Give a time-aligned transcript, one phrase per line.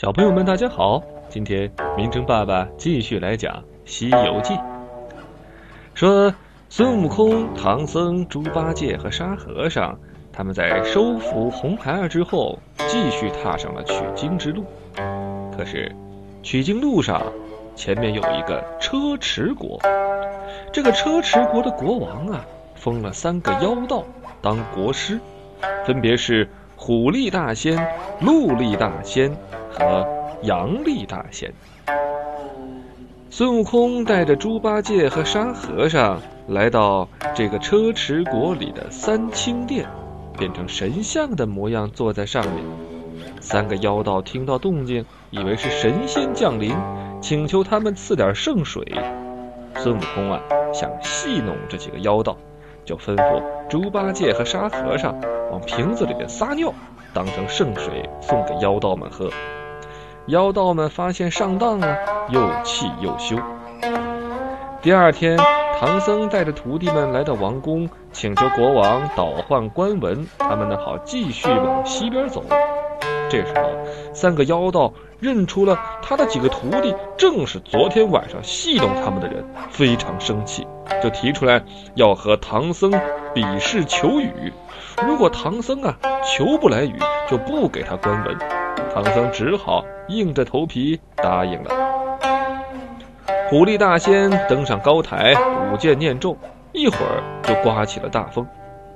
[0.00, 1.02] 小朋友们，大家好！
[1.28, 3.54] 今天明成爸爸继续来讲
[3.84, 4.54] 《西游记》，
[5.92, 6.34] 说
[6.70, 9.94] 孙悟空、唐僧、猪八戒和沙和尚
[10.32, 12.58] 他们在收服红孩儿之后，
[12.88, 14.64] 继续踏上了取经之路。
[15.54, 15.94] 可是，
[16.42, 17.22] 取经路上
[17.76, 19.78] 前面有一个车迟国，
[20.72, 22.42] 这个车迟国的国王啊，
[22.74, 24.02] 封了三个妖道
[24.40, 25.20] 当国师，
[25.84, 27.76] 分别是虎力大仙、
[28.22, 29.30] 鹿力大仙。
[29.80, 30.06] 和
[30.42, 31.50] 杨力大仙，
[33.30, 39.88] 孙悟空带着猪八戒和沙和尚来到这个车迟国里的三清殿，
[40.36, 42.62] 变成神像的模样坐在上面。
[43.40, 46.76] 三个妖道听到动静，以为是神仙降临，
[47.22, 48.84] 请求他们赐点圣水。
[49.76, 50.42] 孙悟空啊，
[50.74, 52.36] 想戏弄这几个妖道，
[52.84, 55.18] 就吩咐猪八戒和沙和尚
[55.50, 56.70] 往瓶子里面撒尿，
[57.14, 59.30] 当成圣水送给妖道们喝。
[60.26, 61.96] 妖道们发现上当了，
[62.28, 63.36] 又气又羞。
[64.82, 65.36] 第二天，
[65.78, 72.44] 唐僧带着徒弟们来到王宫，请求国王倒换官文，他们呢好继续往西边走。
[73.28, 73.70] 这时候，
[74.12, 80.66] 三个妖道认出了他的几个徒弟正是昨天晚上戏弄他们的人，非常生气，
[81.02, 81.62] 就提出来
[81.94, 82.92] 要和唐僧
[83.34, 84.52] 比试求雨。
[85.06, 86.94] 如果唐僧啊求不来雨，
[87.28, 88.36] 就不给他官文。
[88.92, 91.70] 唐僧只好硬着头皮答应了。
[93.48, 95.34] 虎力大仙登上高台，
[95.72, 96.36] 舞剑念咒，
[96.72, 98.46] 一会儿就刮起了大风。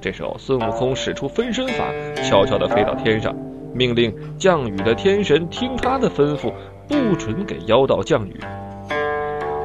[0.00, 1.84] 这时候，孙悟空使出分身法，
[2.22, 3.34] 悄悄地飞到天上，
[3.72, 6.52] 命令降雨的天神听他的吩咐，
[6.88, 8.38] 不准给妖道降雨。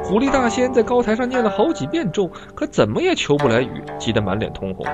[0.03, 4.85] 虎力大仙在高台上念了好几遍咒，可怎么也求不来雨，急得满脸通红。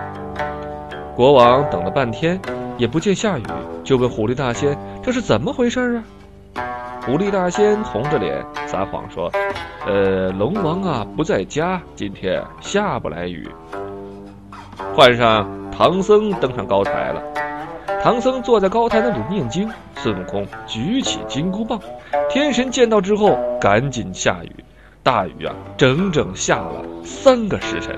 [1.15, 2.39] 国王等了半天。
[2.77, 3.43] 也不见下雨，
[3.83, 6.03] 就问狐狸大仙：“这是怎么回事啊？”
[7.07, 9.31] 狐狸大仙红着脸撒谎说
[9.87, 13.49] ：“呃，龙王啊不在家，今天下不来雨。”
[14.93, 17.23] 换上唐僧登上高台了，
[18.03, 21.79] 唐僧坐在高台那里念经，孙悟空举起金箍棒，
[22.29, 24.65] 天神见到之后赶紧下雨，
[25.01, 27.97] 大雨啊，整整下了三个时辰，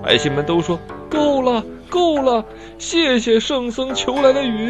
[0.00, 0.78] 百姓们都说
[1.10, 1.60] 够了。
[1.90, 2.44] 够了，
[2.78, 4.68] 谢谢圣僧求来的雨。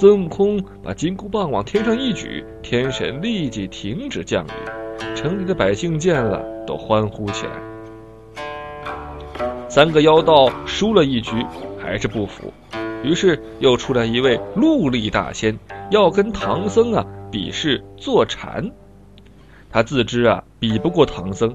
[0.00, 5.14] 孙悟空把金箍棒往天上一举，天神立即停止降雨。
[5.14, 7.52] 城里的百姓见了，都欢呼起来。
[9.68, 11.44] 三个妖道输了一局，
[11.78, 12.50] 还是不服，
[13.04, 15.54] 于是又出来一位陆力大仙，
[15.90, 18.72] 要跟唐僧啊比试坐禅。
[19.70, 21.54] 他自知啊比不过唐僧，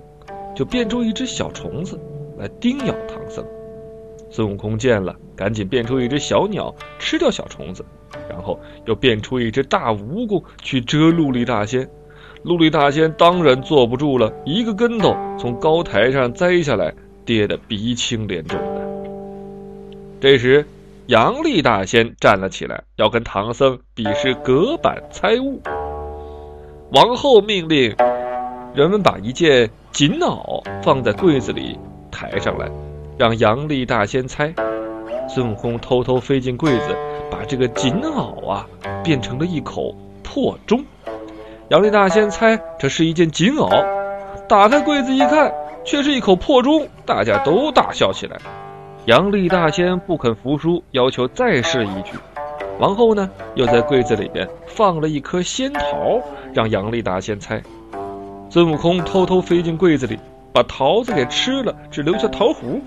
[0.56, 2.00] 就变出一只小虫子
[2.38, 3.44] 来叮咬唐僧。
[4.29, 7.83] 孙悟空见了，赶紧变出一只小鸟吃掉小虫子，
[8.30, 11.88] 然后又变出一只大蜈蚣去蛰陆力大仙。
[12.44, 16.94] 陆力大仙当然坐不住了，一个跟头从高台上栽下来，
[17.25, 18.81] 跌得鼻青脸肿的。
[20.20, 20.66] 这时，
[21.08, 25.59] 杨力大仙站了起来，要跟唐僧比试隔板猜物。
[26.92, 27.96] 王后命令
[28.75, 31.78] 人们把一件锦袄放在柜子里
[32.12, 32.70] 抬上来。
[33.18, 34.54] 让杨力大仙猜，
[35.30, 36.96] 孙悟空偷偷飞进柜子，
[37.30, 38.68] 把这个锦袄啊
[39.03, 40.84] 变成了一口破钟。
[41.69, 43.69] 杨丽大仙猜这是一件锦袄，
[44.47, 45.53] 打开柜子一看，
[45.84, 48.38] 却是一口破钟，大家都大笑起来。
[49.06, 52.18] 杨丽大仙不肯服输，要求再试一局。
[52.80, 56.19] 王后呢，又在柜子里边放了一颗仙桃，
[56.53, 57.62] 让杨丽大仙猜。
[58.50, 60.19] 孙悟空偷偷飞进柜子里。
[60.53, 62.80] 把桃子给吃了，只留下桃核。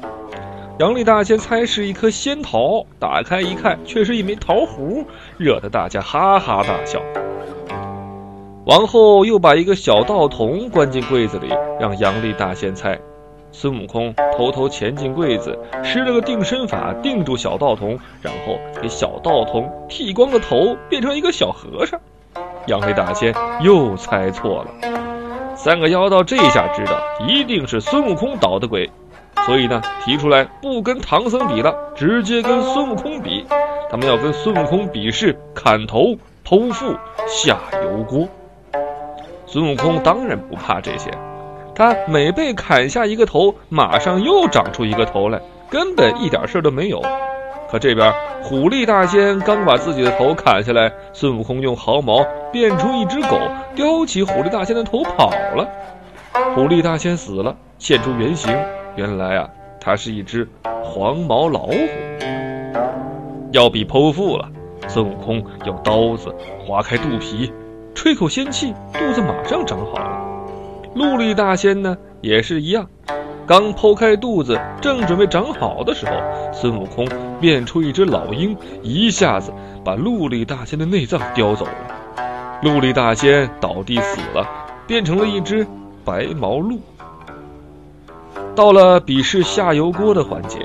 [0.78, 5.04] 杨丽大仙猜是一颗仙桃，打开一看，却是一枚桃核，
[5.36, 7.02] 惹得大家哈哈大笑。
[8.64, 12.96] 王后又把一个小道童关进柜子里，让杨丽大仙猜。
[13.50, 21.98] 孙悟空偷偷潜进柜子，施了个定身法，定住小道童，然后给小道童剃光了头，变成一个小和尚。
[22.68, 24.68] 杨丽大仙又猜错了。
[25.56, 28.88] 三个妖道这下知道一定是孙悟空捣的鬼，
[29.48, 33.46] 所以呢，提出来不跟唐僧比了，直接跟孙悟空比。
[33.90, 36.14] 他们要跟孙悟空比试砍头、
[36.46, 36.94] 剖腹、
[37.26, 38.28] 下油锅。
[39.46, 41.10] 孙悟空当然不怕这些，
[41.74, 45.40] 他每被砍下一个头，马上又长出一个头来，
[45.70, 47.00] 根本一点事儿都没有。
[47.70, 48.12] 可这边
[48.42, 52.22] 虎力大仙刚把自己的头砍下来，孙悟空用毫毛
[52.52, 53.38] 变出一只狗，
[53.74, 55.66] 叼起虎力大仙的头跑了。
[56.54, 58.54] 虎力大仙死了，现出原形，
[58.98, 59.48] 原来啊，
[59.80, 60.48] 它是一只
[60.82, 61.72] 黄毛老虎。
[63.52, 64.50] 要比剖腹了，
[64.88, 67.52] 孙悟空用刀子划开肚皮，
[67.94, 70.20] 吹口仙气，肚子马上长好了。
[70.96, 72.88] 陆力大仙呢也是一样，
[73.46, 76.12] 刚剖开肚子，正准备长好的时候，
[76.52, 77.06] 孙悟空
[77.40, 79.52] 变出一只老鹰，一下子
[79.84, 82.18] 把陆力大仙的内脏叼走了。
[82.64, 84.44] 陆力大仙倒地死了，
[84.88, 85.64] 变成了一只
[86.04, 86.80] 白毛鹿。
[88.58, 90.58] 到了比试下油锅的环节，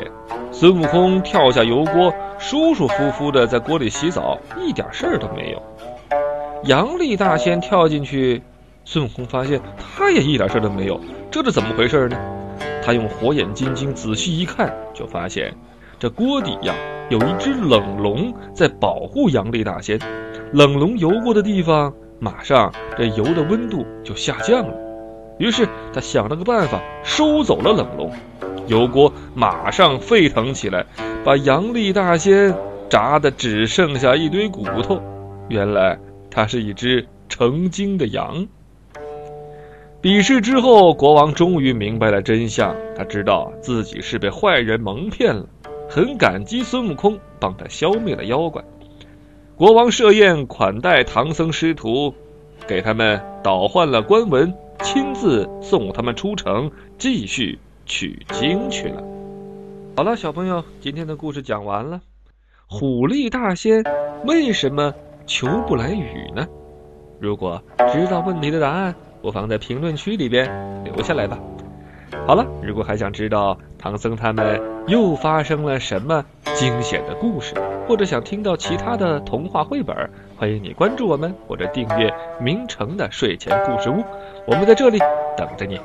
[0.52, 5.62] 孙悟空跳下油锅，舒舒服服的在锅里洗澡，一点事儿都没有。
[6.64, 8.42] 杨力大仙跳进去，
[8.84, 11.00] 孙悟空发现他也一点事儿都没有，
[11.30, 12.18] 这是怎么回事呢？
[12.84, 15.54] 他用火眼金睛仔细一看，就发现
[16.00, 16.74] 这锅底呀
[17.12, 20.00] 有一只冷龙在保护杨力大仙，
[20.52, 24.83] 冷龙游过的地方，马上这油的温度就下降了。
[25.40, 28.12] 于是他想了个办法，收走了冷龙，
[28.68, 30.86] 油锅马上沸腾起来，
[31.24, 32.54] 把杨力大仙
[32.90, 35.02] 炸的只剩下一堆骨头。
[35.50, 35.98] 原来
[36.30, 38.48] 他是一只成精的羊。
[40.00, 45.46] 比试之后，国王终于明白了真相，他知道自己是被坏人蒙骗了，
[45.90, 48.64] 很感激孙悟空帮他消灭了妖怪。
[49.56, 52.14] 国王设宴款待唐僧师徒，
[52.68, 54.54] 给他们倒换了官文。
[54.94, 56.70] 亲自送他们出城，
[57.00, 59.04] 继续取经去了。
[59.98, 62.00] 好了，小朋友，今天的故事讲完了。
[62.68, 63.84] 虎力大仙
[64.28, 64.94] 为什么
[65.26, 66.46] 求不来雨呢？
[67.20, 67.60] 如果
[67.92, 70.48] 知道问题的答案，不妨在评论区里边
[70.84, 71.40] 留下来吧。
[72.28, 76.26] 好了，如果还想知道唐僧他们又发生了什么
[76.56, 77.56] 惊险的故事，
[77.88, 79.96] 或者想听到其他的童话绘本，
[80.38, 84.04] 欢迎你关注我们或者订阅明成的睡前故事屋，
[84.46, 85.00] 我们在这里
[85.38, 85.80] 等着你。